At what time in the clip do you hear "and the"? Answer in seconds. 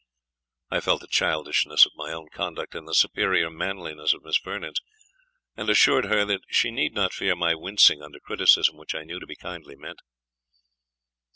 2.73-2.95